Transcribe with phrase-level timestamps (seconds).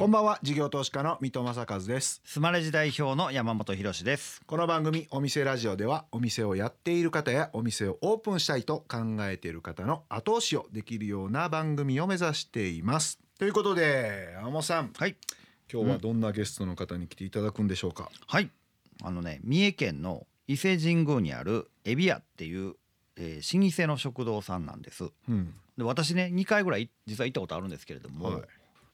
[0.00, 0.38] こんばんは。
[0.42, 2.22] 事業投資家の水戸正和です。
[2.24, 4.40] スマレジ代表の山本博です。
[4.46, 13.18] この番組お店ラジオではお店をやっている方やお店をオープンしたいと考えている方の後押しをできるような番組を目指しています。
[13.38, 14.90] ということで山本さん。
[14.96, 15.16] はい。
[15.70, 18.48] 今日はどんなゲストの方に来ていただくんでしょうか、はい。
[19.02, 22.72] あのね三重県の伊勢神宮にあるエビ屋っていう、
[23.18, 25.04] えー、老舗の食堂さんなんです。
[25.28, 25.52] うん。
[25.76, 28.42] で私ね2回ぐらい実は行ったことあるんですけれども、はい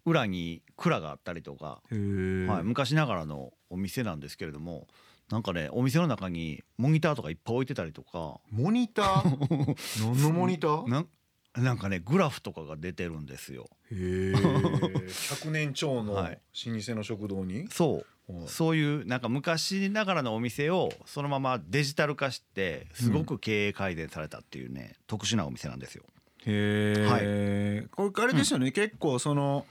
[0.07, 4.87] 裏に蔵があったりとか、はい、昔ながらのお店なんですけれども
[5.29, 8.41] なんかねお店の中にモニターとかいっぱい置いてたりとか。
[8.51, 9.75] モニター？
[10.01, 10.89] 何のモニター？
[10.89, 11.09] なん
[11.57, 13.69] なんかねグラフとかが出てるんですよ。
[13.91, 14.33] へえ。
[14.37, 16.41] 100年超の老はい。
[16.55, 18.33] 舗の食堂に、そう。
[18.33, 18.49] はい。
[18.49, 26.05] そういうなんか昔ながらのお店をそのままデジタル化してすごく経営改善されたっていうね、特殊なお店なんですよ。
[26.47, 29.67] へえ、これあれですよね、結構その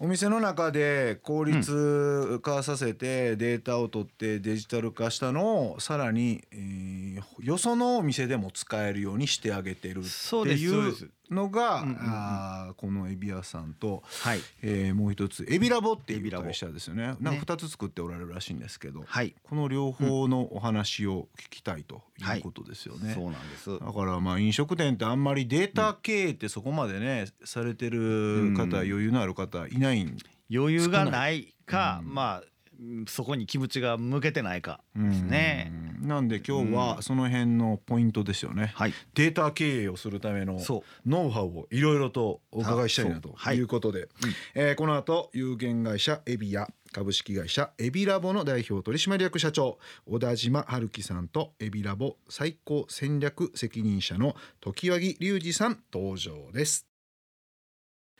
[0.00, 7.04] お店の中で効率化させてデータを取ってデジタル化したのをさらに、えー
[7.40, 10.94] よそのお店でも使えるようにしてあげてるっていう
[11.34, 11.98] のが、うんうんうん。
[12.00, 14.40] あーこのエビ屋さんと、はい。
[14.62, 17.16] えーもう一つエビラボっていう会社ですよね。
[17.20, 23.12] なんか二つ作っておられるらしいんですけど、はい、この両方のお話を聞きたいということですよね。
[23.14, 23.78] そうなんです。
[23.78, 30.16] だからまあ飲食店ってあんまりデータ経営ってそこまでねされてる方、うん余裕のある方いないん
[30.52, 32.14] 余裕がないか、うん。
[32.14, 32.42] まあ
[32.80, 35.72] うんそこに気持ちが向けてないかですね。
[35.72, 38.72] うんなんで今日はその辺のポイントですよね。
[38.74, 40.58] はい、データ経営をするための
[41.06, 43.56] ノウハウをいろいろとお伺いしたいなとい。
[43.56, 44.08] いうことで、
[44.54, 56.86] えーこの後有限会社エビヤ株式会社エビラボの代表取締役社長小田島春樹さんとエビラボ最高戦略責任者の時和木隆二さん登場です。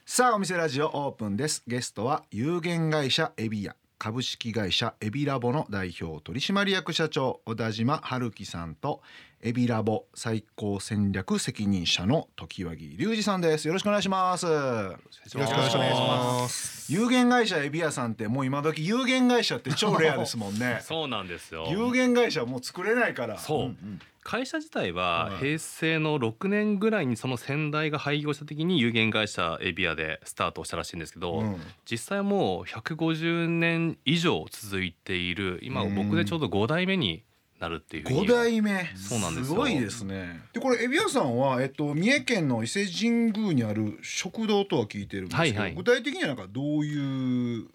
[0.06, 1.62] さあお店ラジオオープンです。
[1.66, 9.00] ゲストは有限会社エビヤ株式会社エビラボの代表取締役社長小田島春樹さんと
[9.46, 13.68] エビラボ最高戦略責任者の時和木隆二さんです。
[13.68, 14.46] よろしくお願いします。
[14.46, 16.90] よろしくお願いします。
[16.90, 20.78] 有限会社エビ屋さんってもう今時有限会社って超レアですもんね。
[20.88, 21.66] そうなんですよ。
[21.70, 23.36] 有限会社はもう作れないから。
[23.36, 24.00] そう、うんうん。
[24.22, 25.36] 会社自体ははい。
[25.40, 31.60] 平成の6年ぐらいにその先代が廃業した時に有限会社エビアでスタートをしたらしいんですけど、うん。
[31.84, 37.24] 実際もう150年以上続いている今うん僕でちょうど5代目に
[37.60, 38.90] なるっていう五代目。
[38.96, 39.54] そうなんですよ。
[39.54, 40.42] すごいですね。
[40.52, 45.74] でこれエビ屋さんは、えっと、三重県の伊勢神宮にある食堂とは聞いてるんですけど、はいはい。
[45.74, 47.68] 具体的にはなんかどういう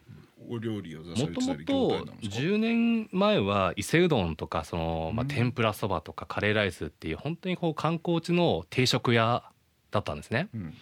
[0.49, 9.43] お料理を出さもともれてたり業態となんですか？10年前は伊勢うどんとかその、まあ、うん天ぷらそばとかカレーライスっていう本当にこう観光地の定食屋
[9.91, 10.49] だったんですね。
[10.53, 10.73] うん。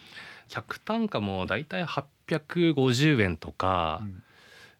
[0.48, 4.22] 客単価もだいたい850円とか、うん。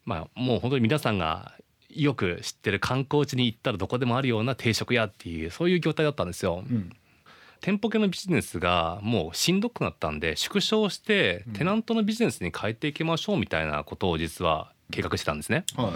[0.05, 1.55] まあもう本当に皆さんが
[1.91, 6.65] よく知ってる観光地に行ったらどこでもあるような定食屋っていうそういう業態だったんですよ。
[6.69, 6.93] うん。
[7.61, 11.53] 店舗系のビジネスがもうしんどくなったんで縮小してうん。
[11.55, 15.65] テナントのビジネスに変えていきましょうみたいなことを実は計画してたんですね。
[15.77, 15.93] はい。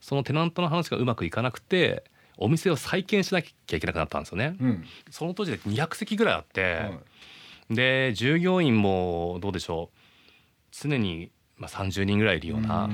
[0.00, 2.04] そのテナントの話がうまくいかなくて
[2.36, 4.56] お店を再建しなきゃいけなくなったんですよね。
[4.60, 4.84] うん。
[5.10, 6.90] その当時で200席ぐらいあって、は
[7.70, 7.74] い。
[7.74, 9.98] で従業員もどうでしょう。
[10.70, 12.88] 常にまあ30人ぐらいいるような、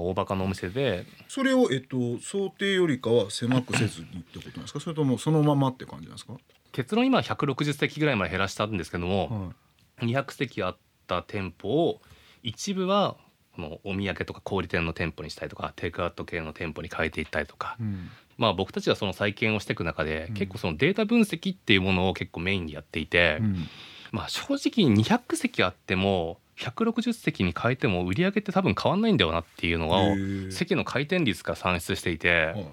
[0.00, 1.06] 大バカのお店で。
[1.28, 4.80] それを、えっと、想定よりかは狭くせずにってことなんですか？
[4.80, 6.34] それともそのままって感じなんですか、
[6.72, 9.54] 結論今160席ぐらいまで減らしたんですけども、
[10.00, 10.76] は200席あっ
[11.06, 12.00] た店舗を
[12.42, 13.16] 一部は
[13.56, 18.08] このお土産とか小売店の店舗にしたりとかテイクアウト系の店舗に変えていったりとか、いうん。
[18.36, 20.34] まあ、僕たちはその再建をしていく中で、うん。
[20.34, 23.66] 結構そのデータ分析っていうものを結構メインにやっていて、うん。
[24.12, 30.50] まあ、正直200席あっても160席に変えても売り上げって多分変わんないんだよなっていうのへをー。
[30.50, 32.66] 席の回転率から算出していてはい。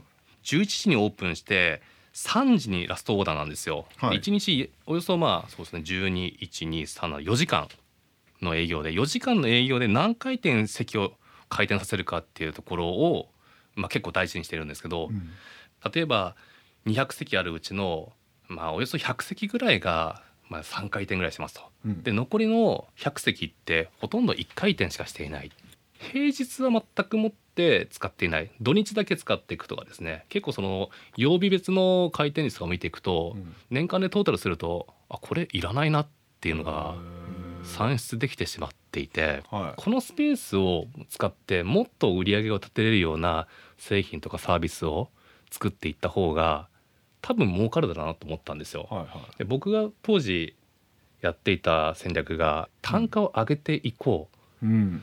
[0.44, 1.82] 11時にオープンして
[2.14, 3.86] 3時にラストオーダーなんですよ。
[3.98, 4.20] はい。
[4.20, 7.68] 1日およそまあそうですね12123の4時間
[8.42, 11.14] の営業で4時間の営業で何回転席を
[11.50, 13.30] 回転させるかっていうところを、
[13.76, 15.30] まあ、結構大事にしてるんですけど、うん。
[15.94, 16.36] 例えば
[16.86, 18.14] 200席あるうちの、
[18.48, 21.62] まあ、およそ100席ぐらいが、まあ、3回転ぐらいしてますと。
[21.86, 22.04] うん。
[22.04, 25.52] で残りの100席ってほとんど1回転しかしていない。
[25.98, 28.52] 平日は全くもって使っていない。
[28.62, 30.26] 土日だけ使っていくとかですね。
[30.30, 33.56] 結構その曜日別の回転率とかを見ていくと、うん。
[33.70, 36.08] 年間でトータルするとあこれいらないなっ
[36.42, 36.96] ていうのが
[37.64, 39.82] 算出できてしまっていてはい。
[39.82, 43.48] このスペースを使ってもっと売り上げを立てれるような
[43.78, 45.10] 製品とかサービスを
[45.50, 46.68] 作っていった方が
[47.26, 48.88] 多分儲かるだろうなと思ったんですよ。
[48.92, 49.38] はいはい。
[49.40, 50.56] で僕が当時
[51.22, 54.30] やっていた戦略が単価を上げていこ
[54.62, 55.02] う、うん。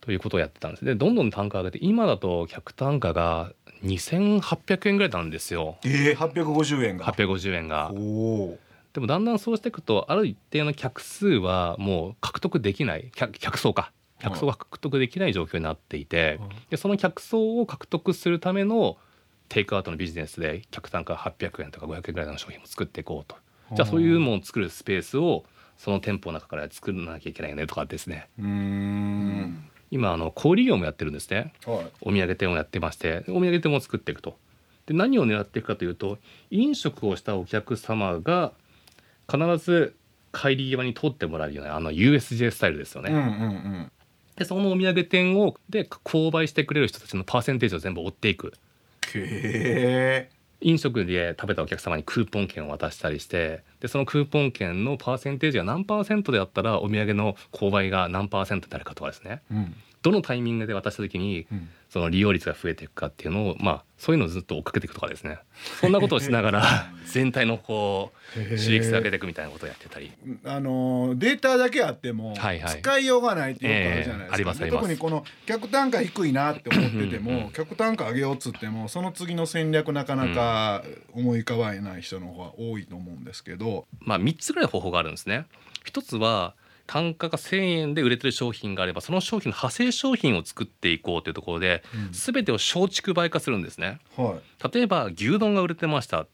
[0.00, 0.86] ということをやってたんです。
[0.86, 3.52] でどんどん単価上げて今だと客単価が
[3.84, 5.76] 2800円ぐらいなんですよ。
[5.84, 7.04] えー、850円が。
[7.04, 7.90] 850円が。
[7.92, 8.58] おお
[8.94, 13.10] でもだんだんそうしていくとある一定の客数はもう獲得できない。
[13.14, 13.92] 客客層か。
[14.18, 16.40] 客層が獲得できない状況になっていて、
[16.70, 18.96] でその客層を獲得するための
[19.50, 23.36] テイクアウトのビジネスで客単価800円とか500円ぐらいの商品を作っていこうと。
[23.74, 25.44] じゃあそういうものを作るスペースを
[25.76, 28.28] その店舗の中から作らなきゃいけないよねとかですね。
[29.90, 31.52] 今あの小売業もやってるんですね。
[31.66, 31.86] はい。
[32.00, 33.24] お土産店をやってまして。
[33.28, 34.38] お土産店も作っていくと。
[34.86, 36.18] で何を狙っていくかというと
[36.50, 38.52] 飲食をしたお客様が
[39.30, 39.94] 必ず
[40.32, 43.92] 帰り際に通ってもらえるようなあの USJ スタイルですよね、うんうんうん。
[44.36, 48.54] でそのお土産店をで購買してくれる人たちのパーセンテージを全部追っていく
[49.18, 50.30] へえ
[50.62, 59.42] 飲食で食べたお客様にクーポン券を渡したりしてでそのクーポン券のパーセンテージが何パーセントであったらお土産の購買が何パーセントになるかとかですね。
[59.50, 61.68] うんどのタイミングで渡した時にうん。
[61.90, 65.40] その利用率が増えていくかっていうのをまあそういうのをずっと追っかけていくとかですね。
[65.82, 70.12] そんなことをしながら 全体のこう収益性を上げていくみたいなことをやってたり。
[70.44, 72.80] あのーデータだけあってもはいはい。
[72.80, 74.82] 使いようがないっていうのがあるじゃないですか、ますあります。
[74.82, 85.46] 特にこの客単価低いなって思っててうんうんも客単価上げようっつってもその次の戦略なかなか思い浮かばない人の方が多いと思うんですけど、まあ3つぐらい方法があるんですね。
[85.84, 86.54] 一つは
[86.90, 94.00] 単価が1,000円で売れてる商品があればその商品の派生商品を作っていこうというところで、全てを小畜売化するんですね。
[94.16, 94.40] は
[94.74, 96.26] 例えば牛丼が売れてました。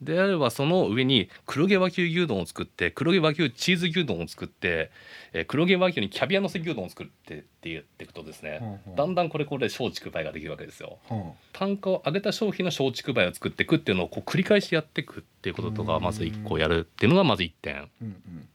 [0.00, 4.92] であればその上に黒毛和牛牛丼を作って黒毛和牛チーズ牛丼を作って、
[5.32, 10.98] えー黒毛和牛にキャビアのせ牛丼を作ってって言っていくとですね、ほうほうだんだんこれこれで小畜売ができるわけですよ。
[11.10, 17.90] い、は単価を上げた商品の小畜売を作っていくっていうのをこう繰り返しやっていくっていうこととかうんまず1個やるっていうのがまず1点。
[18.00, 18.48] うんうん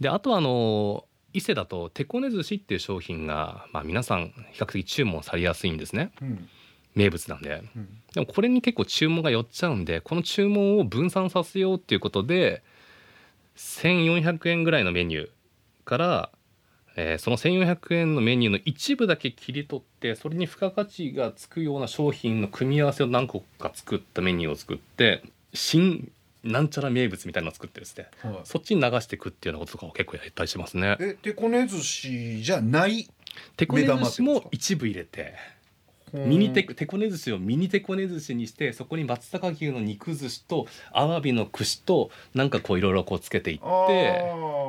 [0.00, 6.10] であとはあの伊勢だと手こね寿司っていう商品が、まあ、皆さん比較的注文されやすいんですね。
[6.22, 6.48] うん。
[6.94, 7.62] 名物なんで。
[7.76, 7.88] うん。
[8.14, 12.62] でもこれに結構注文が寄っちゃうんでこの注文を分散させようっていうことで
[13.56, 15.28] 1400円ぐらいのメニュー
[15.84, 16.30] から、
[16.96, 25.22] えーその1400円のメニューの一部だけ切り取ってそれに付加価値がつくような商品の組み合わせを何個か作ったメニューを作って
[25.54, 26.10] 新
[26.44, 28.34] なんちゃら名物みたいなのを作ってですねはい。
[28.44, 30.96] そっちに流していくっていうようなこととかを結構やったりしますね。
[31.00, 33.08] え手こね寿司じゃない
[33.56, 35.34] 手こね寿司も一部入れて
[36.12, 44.67] ミニテ手こね寿司をミニ手こね寿司にしてそこに松阪牛の肉寿司とアワビの串となんかこういろいろこうつけていっあてー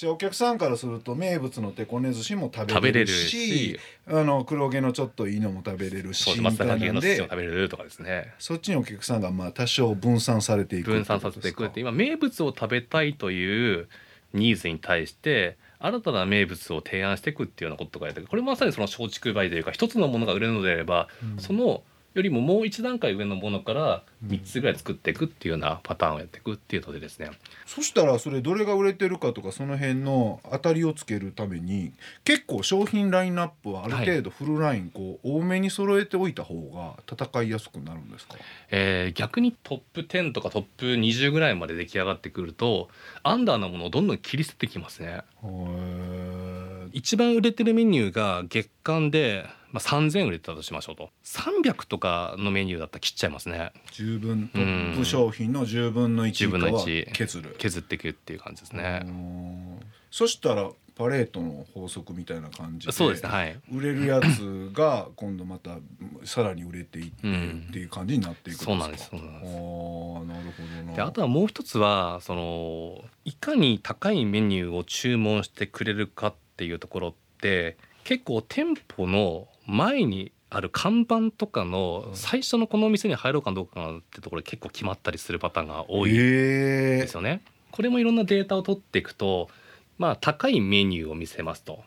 [0.00, 8.32] じゃあお客さんからすると名物の手こね寿司も食べれるししあの黒毛のちょっといいのも食べれるしみそう松たいなん阪牛の寿司でを食べれるとかですね。
[8.38, 13.88] そっちにお客さんがまあ多少分散されていく分散させていくって今名物を食べたいという
[14.32, 21.82] ニーズに対して新たな名物を提案していくっていうようなことがやってこれまさにその松竹梅というか一つのものが売れるのであれば、その
[22.14, 27.30] よりももう一段階上のものから3つぐらい作っていくっていうようなパターンをやっていくっていうのでですね。
[27.66, 31.92] そしたらそれどれが売れてるかとかその辺の当たりをつけるために
[32.24, 38.36] 結構商品ラインナップはある程度フルラインこう多めに揃えておいた方が戦いやすくなるんですか？
[38.70, 42.88] えー逆にトップ10とかトップ20ぐらいまで出来上がってくると
[43.22, 45.22] アンダーなものをどんどん切り捨ててきますね。
[45.42, 51.10] へ一番売れてるメニューが月間で、まあ、3000売れてたとしましょうと。
[51.24, 53.72] 300とかのメニューだったら切っちゃいますね。
[53.92, 54.48] 十分。
[54.48, 57.56] トップ商品の10分の1以10分の下は1削る。
[57.58, 59.02] 削っていくっていう感じですね。
[59.04, 59.80] うん
[60.10, 63.58] そしたらパレートの法則みたいな感じでそうですねはい。
[63.72, 65.78] 売れるやつが今度また
[66.24, 69.52] さらに売れていってうんっていう感じになっていくんですか、そうなんですそうなんです。
[69.52, 70.96] あーなるほどな。
[70.96, 86.98] であとはもう一つはそのいかに高いメニューを注文してくれるかっていうところって結構店舗の前にある看板とかの最初のこのお店に入ろうかどうかなってところで結構決まったりするパターンが多いえ。
[86.98, 87.40] ですよね。
[87.70, 89.48] これもいろんなデータを取っていくと
[89.96, 91.84] まあ高いメニューを見せますと。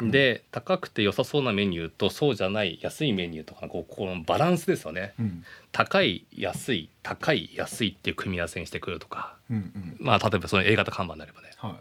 [0.00, 5.14] で高くて良さそうなメニューとそうじゃない安いメニューとかのこうこのバランスですよね。
[5.18, 5.44] うん。
[5.70, 9.36] 高い安い高い安いっていう組み合わせにしてくるとか。
[9.50, 9.96] うんうん。
[10.00, 11.50] まあ例えばその A 型看板であればね。
[11.56, 11.76] は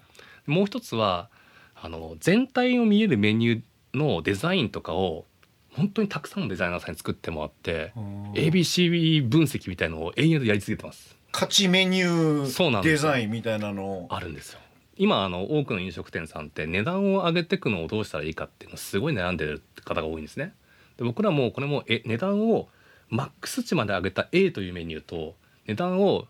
[0.47, 0.51] い。
[0.51, 1.29] もう一つは
[1.75, 5.25] あの全体を見えるメニューのデザインとかを
[5.73, 11.15] 本当にたくさんのデザイナーさんに作ってもらってあー ABC 分析みたいのを永遠とやり続けてます。
[11.33, 13.85] 勝ちメニューデザインみたいなの。
[13.85, 14.59] をあるんですよ。
[14.97, 20.53] 今あの多くの飲食店さんって値段を上げていくのをどうしたらいいかっていうのをすごい悩んでる方が多いんですね。
[20.97, 22.67] で僕らもこれもえ値段を
[23.09, 25.35] マックス値まで上げた A というメニューと
[25.67, 26.27] 値段を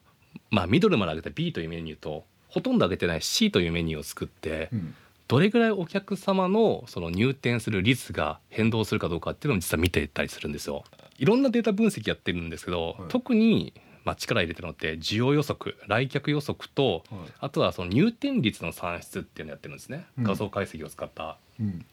[0.51, 4.95] まあミドルまで上げた B というメニューとほとんど上げてない C というメニューを作ってうん
[5.31, 10.83] どれぐらいお客様のその入店する率が変動するかどうかっていうのも実は見ていったりするんですよ。
[11.19, 13.07] いろんなデータ分析やってるんですけど、はい。
[13.07, 13.73] 特に
[14.03, 17.19] まあ力入れてるのって需要予測来客予測とはい。
[17.39, 20.23] あとはその入店率の算出っていうのをやってるんですね、うん。
[20.25, 21.37] 画像解析を使った。
[21.61, 21.85] うん。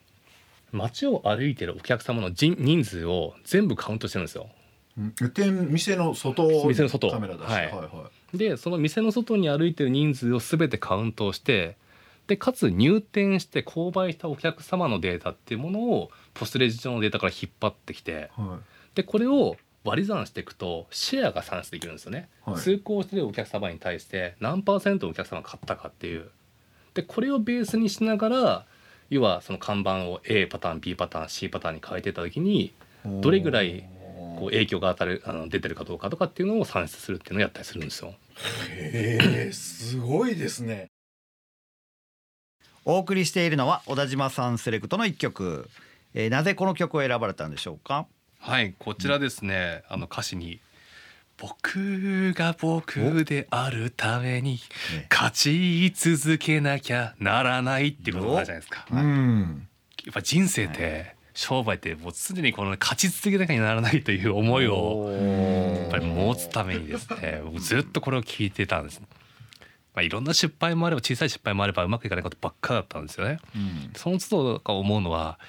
[0.72, 4.48] 街を歩いてるお客様の人人数を全部カウントしてるんですよ。
[4.98, 5.14] うん。
[5.30, 7.08] 店店の外店の外。
[7.08, 7.46] カメラ出し。
[7.46, 7.70] て、ははいい。
[7.72, 11.76] はでその店の外に歩いてる人数を全てカウントをして
[12.28, 18.40] でかつ入店して購買したお客様のデータっていうものをポスレジ上のデータから引っ張ってきてい。
[18.40, 18.60] は
[18.94, 22.56] でこれを割り算していくとシェアが算出できるんですよね、はい。
[22.56, 26.30] 通行してるお客様に対して何パーセントのお客様が買ったかっていう。
[26.92, 28.66] でこれをベースにしながら
[29.08, 32.72] 要はその看板を A パターン B パターン C パターンに変えていった時にい
[33.22, 33.88] どれぐらい
[34.38, 38.14] こう影響が当たるあの出てるかどうかとかっていうのを算出するっていうのをやったりするんですよ。
[38.68, 40.88] へえすごいですね
[42.90, 45.68] お送りしているのは小田島さんセレクトの一曲、
[46.14, 48.06] えーなぜこの曲を選ばれたんでしょうか？
[48.40, 50.58] はいこちらですね、あの歌詞に
[51.36, 55.06] 「僕が僕であるためにね。
[55.10, 58.86] 勝ち続けなきゃならない」っていうことがあるじゃないですか。
[58.90, 59.04] はい。
[59.04, 59.68] うん。
[60.06, 65.10] やっぱ人生って商売ってもう常にこの勝ち続けなきゃならないという思いを
[65.82, 69.02] やっぱり持つためにですね僕ずっとこれを聞いてたんです。
[69.98, 73.40] まあ、いろんな失敗もあれば小さい失敗もあればうまくいかないことばっかだったんですよね。
[73.56, 73.90] うん。
[73.96, 75.40] その都度思うのは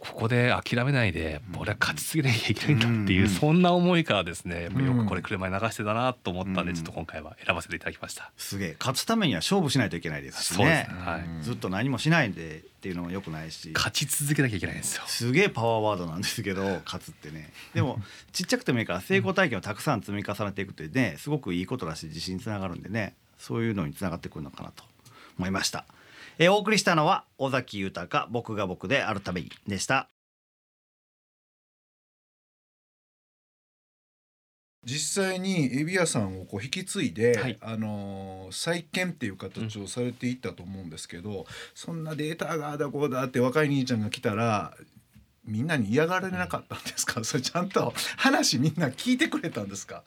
[0.00, 3.28] ここで諦めないで俺は勝ち続けなきゃいけないんだっていう、うん。
[3.28, 4.98] そんな思いからですねようん。
[5.00, 6.74] くこれ車に流してたなと思ったんで、うん。
[6.74, 8.32] ちょっと今回は選ばせていただきました。
[8.38, 10.86] すげえ勝つためには勝負しないといけないですね。
[10.88, 11.20] すねはい。
[11.20, 11.42] うん。
[11.42, 13.72] ずっと何もしないでっていうのも良くないし。
[13.74, 15.02] 勝ち続けなきゃいけないんですよ。
[15.06, 17.52] すげえパワーワードなんですけど勝つってね。
[17.74, 18.00] でも
[18.32, 24.84] ちっちゃくてもいいから成功体験をたくさん積み重ねていくってねすごくいいことだし自信につながるんでねそういうのにつながってくるのかなと
[25.38, 25.86] 思いました、
[26.38, 30.08] えーお送りしたのは尾崎豊僕が僕であるためにでした。
[34.84, 37.58] 実際にエビ屋さんをこう引き継いで、はい。
[37.60, 44.72] あのー再建っていう形をされていったと思うんですけど、そんなデータがああだこうだって若い兄ちゃんが来たら
[45.44, 50.04] みんなに嫌がられなかったんですか、それちゃんと話みんな聞いてくれたんですか、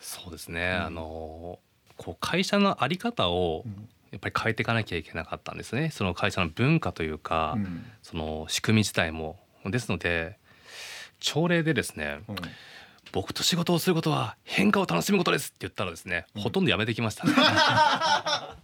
[0.00, 1.60] そうですね、うんあの
[1.96, 3.88] こう会社のあり方をうん。
[4.12, 5.90] やっぱり変えていかなきゃいけなかったんですね。
[5.90, 7.84] その会社の文化というか、うん。
[8.00, 9.40] その仕組み自体も。
[9.66, 10.38] ですので
[11.18, 12.36] 朝礼でですねうん
[13.12, 16.42] 僕と仕事をすることは変化を楽しむことですって言ったらですね、うん。
[16.42, 17.26] ほとんどやめてきました。
[17.26, 17.32] ね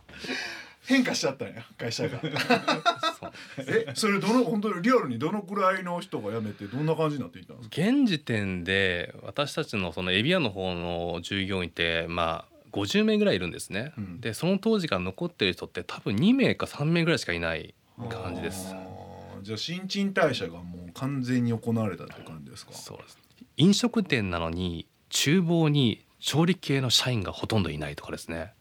[0.87, 2.21] 変化しちゃったんや会社が。
[3.59, 7.77] えそれどの本当にリアルにどのくらいの人が辞めてどんな感じになっていったんですか？
[7.77, 14.21] 現時点で私たちのそのエビアの方の従業員ってまあ50名ぐらいいるんですね、うん。
[14.21, 17.75] でその当時から残ってる人って多分2名か3名ぐらいしかいない
[18.09, 18.75] 感じです。
[19.43, 22.73] じゃあ新陳代謝がもう完全に行われたって感じですか？
[22.73, 23.19] そうです。
[23.57, 28.53] 飲食店なのに厨房に調理系の社員がほとんどいないとかですね。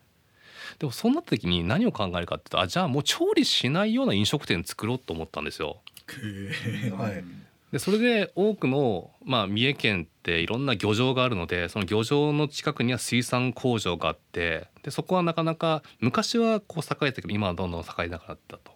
[0.77, 5.79] でもそうなった時に何を考えるかっていうとあじゃあもう調理しないような飲食店作ろうと思ったんですよ。
[6.21, 7.23] へえはい
[7.71, 18.71] でそれで多くの、まあ、三重県っていろんな漁場があるのでその漁場の近くには水産工場があってでそこはなかなか昔はこう栄えてたけど今はどんどん栄えなくなったと。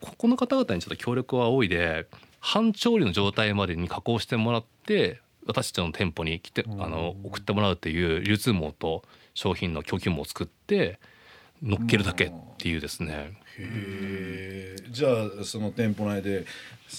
[0.00, 2.06] ここの方々にちょっと協力は多いで
[2.38, 9.02] 半調理の状態までに加工してもらって私たちの店舗に来てあのうん送ってもらうという流通網と
[9.34, 11.00] 商品の供給網を作って
[11.62, 15.08] 乗っけるだけっていうですねへえじゃ
[15.40, 16.46] あその店舗内で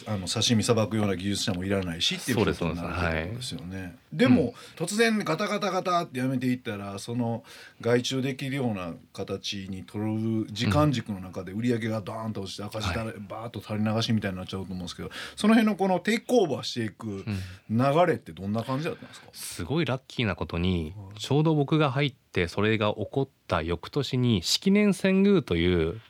[0.05, 3.95] あの刺身さばくような技術者もいらないしっていうことになるってことですよね。
[4.11, 7.43] でも、突然ガタガタガタってやめていったらその
[7.79, 17.23] 外注できるような形に取る時間軸の中で売り上げがドーンと落ちて赤字だら、バーッと垂れ流しみたいになっちゃうと思うんですけどその辺のこのテイクオーバーしていくうん。
[17.69, 26.01] 流れってどんな感じだったんですか、すごいラッキーなことにちょうど僕が入ってそれが起こった翌年に式年遷宮というあ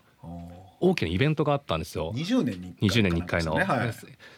[0.80, 2.26] 大きなイベントがあったんですよー。
[2.26, 3.94] 20年に1 20年に1回の、ねはい、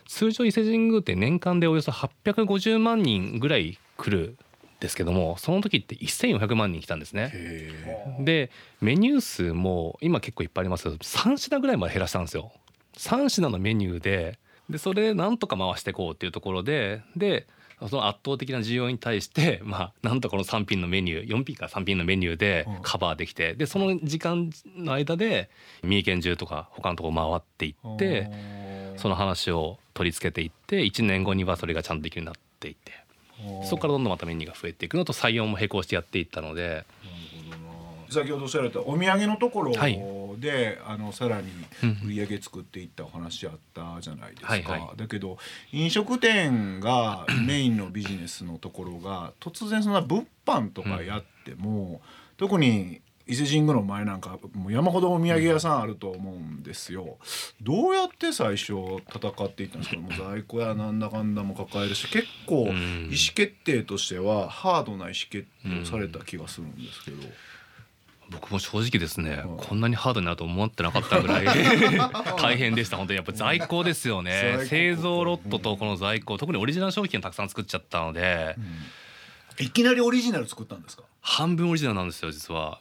[0.08, 4.38] 通常伊勢神宮って年間でおよそ850万人ぐらい来るん
[4.80, 7.32] ですけどもその時って1400万人来たんですね。
[7.34, 12.52] へでメニュー数も今結構いっぱいありますけど3品ぐらいまで減らしたんですよ。
[12.98, 17.48] 3品のメニューででそれでなんとか回していこうっていうところでで
[17.88, 22.82] その圧倒的な需要に対して、まあ、なんとこの3品のメニュー4品か3品のメニューでうん。
[22.82, 25.50] カバーできてでその時間の間で
[25.84, 28.32] 三重県中とか他のとこ回っていーって
[28.98, 32.92] その話を取り付けていって1年後にはそれがちゃんとできるようになっていって。
[33.64, 36.86] そこからどんどんまたメニューが増えていくのと採用も並行してやっていったので
[38.10, 40.00] 先ほどおっしゃられたお土産のところはい。
[40.40, 41.48] であのさらに
[41.84, 44.98] うん売り上げ作っていったお話あったじゃないですか、はいはい。
[44.98, 45.38] だけど
[45.72, 52.02] 飲食店が メインのビジネスのところが突然そんな物販とかやっても、
[52.38, 57.18] 特に伊勢神宮の前なんかもう山ほどお土産屋さんあると思うんですよ。
[57.62, 58.74] どうやって最初
[59.14, 60.00] 戦っていったんですか？
[60.02, 63.04] もう在庫やなんだかんだも抱えるし結構意うん。
[63.06, 67.18] 思決定としてはハードな意思決定をされた気がするんですけど。
[68.32, 69.58] 僕も正直ですね、うん。
[69.58, 71.46] こんなにハードになると思ってなかったぐらい
[72.42, 73.18] 大変でした本当に。
[73.18, 74.66] やっぱ在庫ですよね。
[74.66, 78.56] 製造ロットとこの在庫特にオリジナル商品をたくさん作っちゃったので、
[79.60, 81.04] いきなりオリジナル作ったんですか？
[81.22, 82.80] 半分オリジナルなんですよ実は。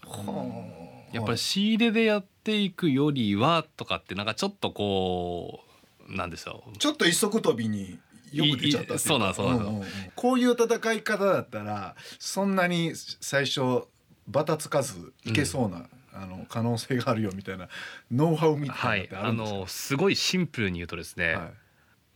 [1.13, 5.65] やっぱりり仕入れでやっていくよりはとかってなんかちょっとこ
[6.09, 6.77] うなんでしょう。
[6.79, 7.99] ちょっと一足飛びに
[8.33, 9.85] よく出ちゃったそうなんそうなんんん。
[10.15, 13.85] こういう戦い方だったらそんなに最初
[14.29, 17.69] バタつかずいけそうな、あの可能性があるよみたいな
[18.11, 19.09] ノウハウみたいい。
[19.13, 21.51] あのすごいシンプルに言うとですね、はい。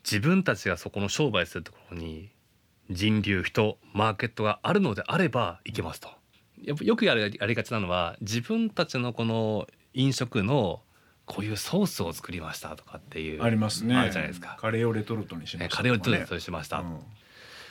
[0.05, 2.31] 自分たちがそこの商売するところに
[2.91, 6.11] 人流人マーケットがあるのであればいけますと。
[6.63, 10.83] やっぱよくやりやりがちなのは自分たちのこの飲食の
[11.25, 13.97] こういうソースを作りましたとかっていうありますね。
[13.97, 14.57] あるじゃないですか。
[14.61, 15.69] カレーをレトルトにしまね。
[15.69, 16.99] したカレーを取ねりしました、うん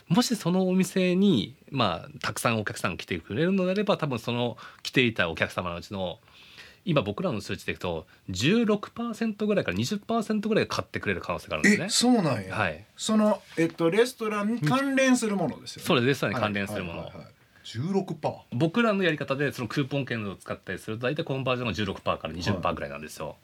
[0.08, 6.18] もしそのお店にまあたくさんお客さんが来てくれるのであれば多分その来ていたお客様のうちの
[6.84, 11.86] 今僕らの数値でいくと16%ぐらいから20%ぐらい買ってくれる可能性があるんですね。
[11.86, 11.88] え。
[11.88, 12.84] そうなんや、はい。
[12.96, 15.86] そのえっとレストランに関連するものですよね。
[15.86, 17.34] それレストランに関連するもの、はいはいはいはい。
[17.64, 23.36] 16%僕らのやり方でそのクーポン券を使ったりすると大体コンバージョンが16%から20%ぐらいなんですよ。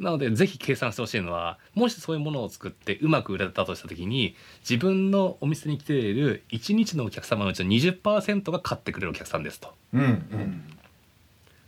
[0.00, 4.34] なのでぜひ計算してほしいのはもしそういうものを作ってうまく売れたとした時に
[4.68, 9.74] 自分のお店に来ている1日のお客様のうちの20%が買ってくれるお客さんですと。
[9.92, 10.64] うんうん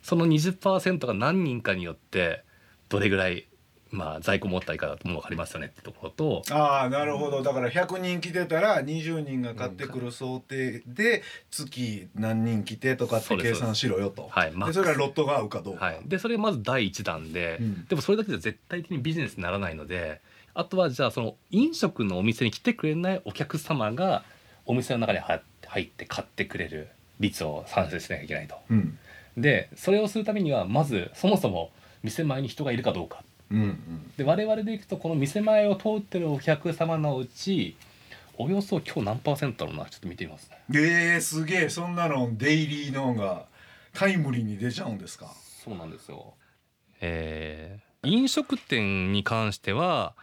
[0.03, 2.43] その20%が何人かによって
[2.89, 3.47] どれぐらい
[3.93, 6.43] まあ在庫持ったりかも分かりますよねってところと。
[6.51, 7.43] ああなるほど。
[7.43, 14.29] だから100人来てたら20人が買ってくる想定で月何人来てとかって計算しろよと。
[14.31, 14.53] はい。
[14.53, 17.85] でそれはロットが合うかどうか、はい、でそれがまず第一弾で、うん。
[17.85, 20.21] でもそれだけじゃ絶対的にビジネスにならないので
[20.55, 24.25] あとはじゃあその飲食のお店に来てくれないお客様が
[24.64, 26.88] お店の中に入って入って買ってくれる
[27.21, 28.57] 率を算出しなきゃいけないと。
[28.71, 28.99] うん。
[29.37, 31.71] でそれをするためにはまずそもそも
[32.03, 33.23] 店前に人がいるかどうか。
[33.53, 34.12] うんうん。
[34.17, 37.77] で我々でいくとこの店前を通ってるお客様のうち
[38.38, 40.59] およそ今日何パーセントだろうなちょっと見てみますね。
[40.75, 41.69] えー、すげえ。
[41.69, 43.45] そんなのデイリーのが
[43.93, 45.31] タイムリーに出ちゃうんですか？
[45.65, 46.35] そうなんですよ。
[47.01, 50.15] えー飲食店に関しては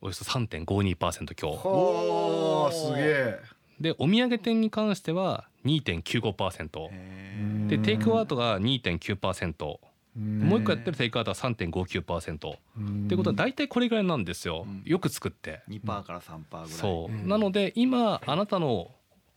[0.00, 0.94] およそ3.52%
[1.34, 1.66] 今日。
[1.66, 3.38] おーすげえ。
[3.80, 9.78] でお土産店に関しては2.95%うんでテイクアウトが2.9%
[10.16, 14.64] もう一個やってるテイクアウトは3.59%ってことは大体これぐらいなんですよ。
[14.66, 14.82] うん。
[14.84, 15.62] よく作って。
[15.68, 16.68] 2%から3%ぐらい。
[16.68, 17.28] そう、うん。
[17.28, 18.92] なので今あなたの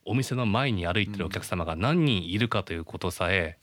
[0.05, 3.57] お店の前に歩いてるお客様が何人いるかということさえ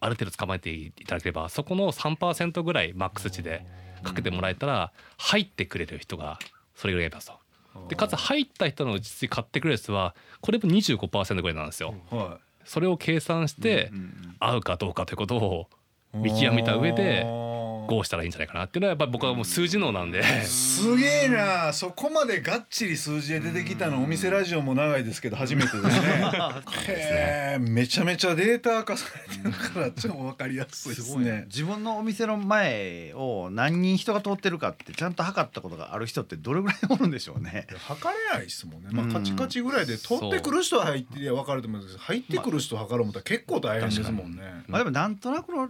[0.00, 3.66] ある程度捕まえていただければそこの3%ぐらいマックス値で
[4.02, 6.38] かけてもらえたら入ってくれる人が
[6.74, 7.44] それぐらいいますと。
[7.88, 11.94] でかつ入った人のうち買ってくれる人はこれも25%ぐらいなんですよ。
[12.10, 13.90] はそれを計算して
[14.38, 15.83] 合うかどうかということをい
[16.14, 17.24] 見極めた上で
[17.86, 20.22] こうしたらいいんじゃないかなっていうのはやっぱり僕はもう数字能なんで。
[20.44, 21.72] すげえな。
[21.72, 26.32] そこまでがっちり数字で出てきたのお店ラジオも長いですけど初めてですね。
[26.88, 31.24] へえめちゃめちゃデータ化されてるから超わかりやすいですね。
[31.24, 37.66] ね自分のお店の前を何人人が通ってるかってちゃんと測ったことがある人ってどれぐらいおるんでしょうね。
[37.76, 39.12] 測れないですもんね、まあ、うん。
[39.12, 41.64] カチカチぐらいで通ってくる人は入って分かる。
[41.64, 45.68] と思うんですけど入ってくる人測ろう思ったら結構大変ですもんね、まあでもなんとなくの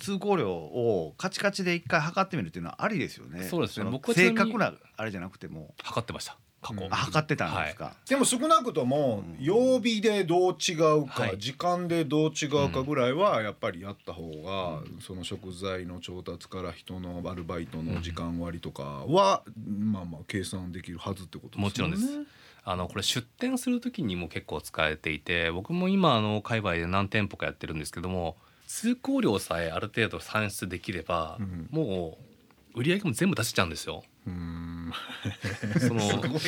[0.00, 3.44] 通行量をカチカチで一回測ってみるっていうのはありですよね。
[3.44, 3.84] そうですね。
[3.84, 5.74] の僕正確なあれじゃなくても。
[5.82, 6.36] 測ってました。
[6.60, 6.92] 過去、うん。
[6.92, 7.94] あ測ってたんですか？
[8.08, 9.44] でも少なくともうん。
[9.44, 11.38] 曜日でどう違うか、はい。
[11.38, 21.94] 時間でどう違うかぐらいはやっぱりやった方が、その食材の調達から人のアルバイトの時間割とかは、まあまあ計算できるはずってことですよね。
[21.94, 22.30] もちろんです。
[22.66, 31.68] あのこれ出店する時にも結構使えていて僕も今あの界隈で何店舗かやってるんですけども通行量さえある程度算出できれば、うん。
[31.70, 32.18] も
[32.74, 34.02] う売り上げも全部出せちゃうんですよ。
[34.26, 34.92] うーん。
[35.80, 36.38] その すごいな。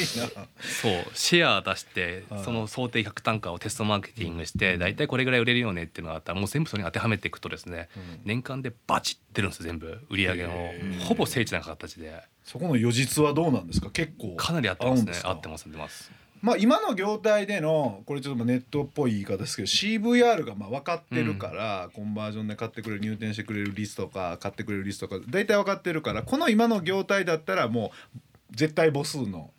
[0.61, 2.44] そうシェア出してはい。
[2.44, 8.20] その想定100単価をテストマーケティングして大体これぐらい売れるよねっていうのがあったらもう全部それに当てはめていくとですねうん。
[8.24, 10.00] 年間でバチってるんです全部。
[10.11, 10.72] 売り上げの
[11.05, 12.22] ほぼ精緻な形で。
[12.44, 13.90] そこの予実はどうなんですか？
[13.90, 15.12] 結構かなり合ってますね。
[15.24, 16.11] 合ってます合ってます。
[16.46, 28.20] まあ今の業態でのこれちょっとネットっぽい言い方ですけど CVR がまあ分かってるから、コンバージョンで買ってくれる入店してくれる率とか買ってくれる率とか大体分かってるからこの今の業態だったらもう
[28.52, 29.50] 絶対母数の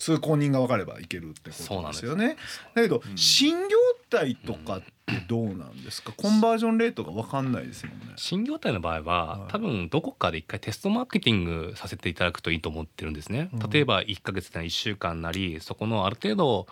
[0.00, 2.36] 通行人が分かればいけるってことですよね。
[2.74, 3.76] だけど、うん新業
[4.08, 8.06] 態とかってどうなんですか、コンバージョンレートが分かんないですもんね。
[8.16, 13.50] 新業態の場合は、はい多分どこかで一回テストマーケティングさせていただくといいと思ってるんですね。
[13.52, 16.66] うん例えば1ヶ月なり1週間なりそこのある程度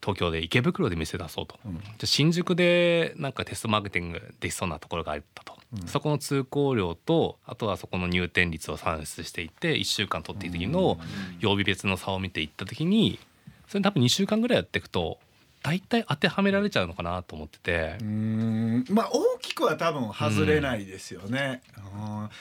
[0.00, 1.58] 東京で池袋で店出そうと。
[1.64, 1.74] うん。
[1.74, 5.88] じゃあ新宿でなんかテストマーケティングできそうなところがあったと、うん。
[5.88, 10.98] そこの通行量とあとはそこの入店率を算出していって1週間取っていく時の
[11.40, 13.18] 曜日別の差を見ていった時に
[13.66, 15.18] それ多分2週間ぐらいやっていくと
[15.62, 17.96] 大体当てはめられちゃうのかなと思ってて。
[18.00, 18.06] うー。
[18.06, 18.84] ん。
[18.90, 21.62] まあ大きくは多分外れないですよね、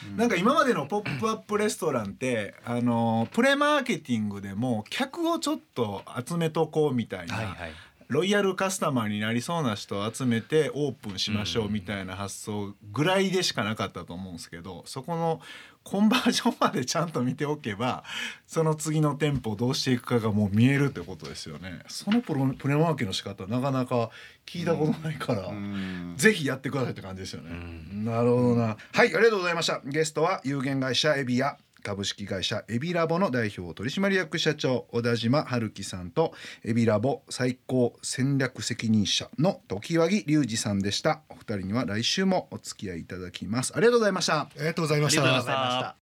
[0.06, 0.18] うん。
[0.18, 7.56] なんか今までの「ポップアップレストラン」ってあのプレマーケティングでも客をちょっと集めとこうみたいな、はいはい
[8.08, 15.42] ロイヤルカスタマーになりそうな人を集めてオープンしましょうみたいな発想ぐらいでしかなかったと思うんですけどそこの
[15.84, 18.04] コンバージョンまでちゃんと見ておけば
[18.46, 21.80] その次の店舗をどうしていくかがもう見えるってことですよね。
[21.88, 24.10] そのプロプレマーケの仕方なかなか
[24.46, 27.52] 聞いたことないから、うんぜひやってくださいって感じですよね。
[27.52, 28.64] うんなるほどな。
[28.66, 29.82] はい、ありがとうございました。
[29.86, 36.34] ゲストは有限会社エビや株式会社エビラボの代表取締役社長小田島春樹さんと
[36.66, 41.22] エビラボ最高戦略責任者の時和木隆二さんでした。
[41.30, 43.72] お二人には来週もお付き合いいただきます。
[43.74, 44.42] ありがとうございました。
[44.42, 45.96] ありがとうございました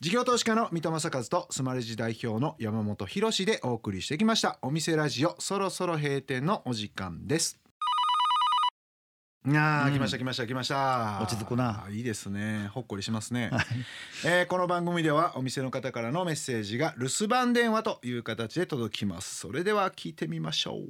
[0.00, 7.65] 事業投資家の三戸正和とスマレジ代表の山本博でお送りしてきましたお店ラジオそろそろ閉店のお時間です
[9.48, 11.20] いやー、うん来ました来ました来ました。
[11.22, 11.86] 落ち着くな。
[11.92, 12.68] いいですね。
[12.74, 13.52] ほっこりしますね、
[14.24, 19.36] えーこの番組ではお店の方からのメッセージが留守番電話という形で届きます。
[19.36, 20.82] それでは聞いてみましょう。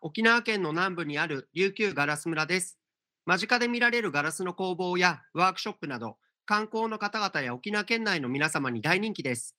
[0.00, 2.76] 沖縄県の南部にある琉球ガラス村です。
[3.24, 9.54] 間近で見られるガラスの工房やワークショップなど、観光の方々や沖縄県内の皆様に大人気です。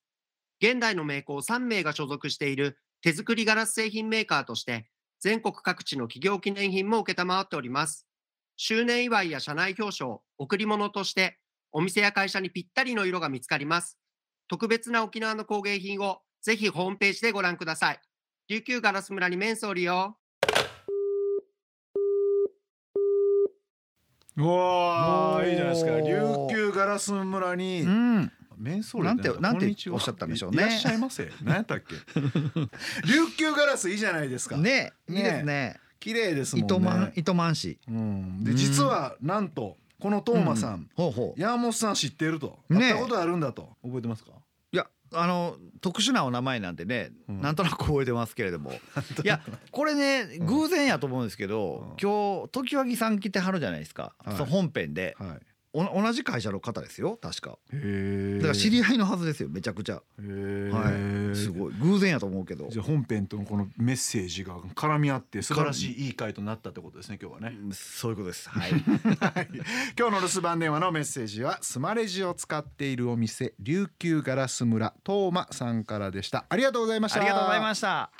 [0.61, 8.07] 現代の名工3名が所属している手作りガラス製品メーカーとして、全国各地の企業記念品も承っております。
[8.55, 11.37] 周年祝いや社内表彰、贈り物として、
[11.71, 13.97] お店や会社にぴったりの色が見つかります。
[14.47, 17.99] 特別な沖縄の工芸品をぜひホームページでご覧ください。
[18.47, 20.15] 琉球ガラス村に面相利用。
[24.37, 27.85] うわいいじゃないですか琉球ガラス村に、
[28.57, 30.57] うんメンソーレなんてなんておっしゃったんでしょうね。
[30.57, 31.31] いらっしゃいませ。
[31.43, 31.95] 何やったっけ？
[33.07, 34.57] 琉球ガラスいいじゃないですか。
[34.57, 35.19] ねいね。
[35.19, 35.79] いですね。
[35.99, 36.65] 綺麗ですもんね。
[36.65, 37.79] 糸満糸満市。
[37.87, 38.57] うん、でうん。
[38.57, 41.41] 実はなんとこのトーマさん、ほうほう。
[41.41, 42.77] 山本さん知ってると、ね。
[42.77, 43.75] 会ったことあるんだと。
[43.83, 44.31] 覚えてますか？
[44.71, 47.41] いやあの特殊なお名前なんでね、うん。
[47.41, 48.71] なんとなく覚えてますけれども。
[49.23, 49.41] いや
[49.71, 51.97] これね偶然やと思うんですけど、うん。
[51.99, 54.35] 今日常盤さん来てはるじゃないですか、はい。
[54.35, 55.15] その本編で。
[55.19, 55.29] はい。
[55.29, 55.33] お
[55.85, 57.57] 同じ会社の方ですよ確か。
[57.73, 61.35] へだから知り合いのはずですよめちゃくちゃ、はい。
[61.35, 61.73] すごい。
[61.79, 62.67] 偶然やと思うけど。
[62.69, 67.57] じゃあ本編とのこのメッセージが絡み合って素晴らしいいい回となったってことですね今日はね。
[67.59, 68.49] うんそういうことです。
[68.49, 68.71] はい。
[68.71, 68.81] はい。
[69.97, 76.45] 今日の留守番電話のメッセージはスマレジを使っているお店琉球ガラス村トーマさんからでした。
[76.49, 77.19] ありがとうございました。
[77.19, 78.11] ありがとうございました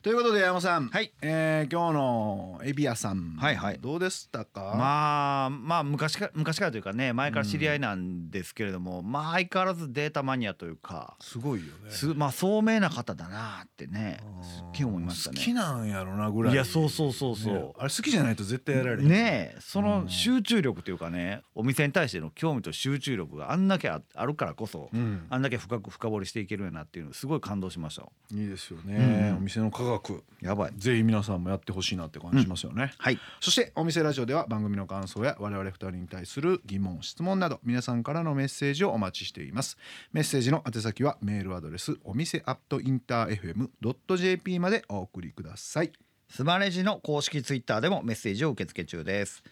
[0.00, 1.12] ということで山本さん、はい。
[1.20, 3.78] えー今日のエビ屋さん、はいはい。
[3.80, 11.90] どうでしたか、まあまあ昔から昔からというかね前から知り合いなんですけれども、まあ相変わらずデータマニアというかすごいよね。
[11.90, 15.36] すまあ聡明な方だなってねすっげえ思いましたね。
[15.36, 16.52] 好きなんやろなぐらい。
[16.54, 17.54] いやそうそうそうそう。
[17.54, 17.72] ね。
[17.78, 19.08] あれ好きじゃないと絶対やられへん。
[19.08, 25.26] ねえそのうん集中力というかねお店に対しての興味と集中力があんだけああるからこそ、うん。
[25.28, 28.02] あんだけ深く深掘りしていけるよなっていうのすごい感動しました。
[28.32, 29.36] いいですよね、うん。
[29.38, 30.24] お店の科学。
[30.40, 30.72] やばい。
[30.76, 33.18] ぜひ皆さんもやってほしいなって感じしますよね、はい。
[33.40, 39.76] そしてお店ラジオでは番組の感想や我々二人に対する疑問質問など皆さんからのメッセージをお待ちしています。
[40.12, 45.92] メッセージの宛先はメールアドレスお店アットインター FM.jp までお送りください。
[46.28, 49.42] スマレジの公式ツイッターでもメッセージを受け付け中です。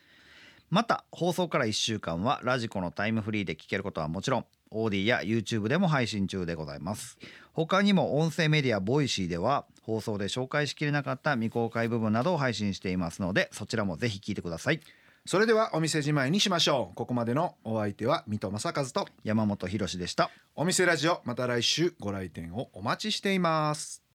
[0.68, 7.18] また放送から1週間はラジコのタイムフリーで聞けることはもちろん OD や YouTube でも配信中でございます。
[7.52, 14.81] 他にも音声メディアボイシーでは放送で紹介しきれなかった未公開部分などを配信していますのでそちらもぜひ聞いてください。
[15.24, 16.94] それではお店じまいにしましょう。
[16.94, 20.31] ここまでのお相手は水戸正和と山本博史でした。
[20.55, 24.02] お店ラジオまた来週ご来店をお待ちしています